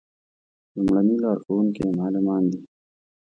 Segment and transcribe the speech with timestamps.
[0.75, 2.59] لومړني لارښوونکي یې معلمان دي.